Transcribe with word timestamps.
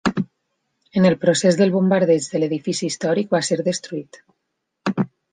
En 0.99 1.05
el 1.09 1.17
procés 1.25 1.59
del 1.59 1.73
bombardeig 1.75 2.29
de 2.31 2.41
l'edifici 2.41 2.89
històric 2.91 3.35
va 3.35 3.43
ser 3.49 3.57
destruït. 3.69 4.19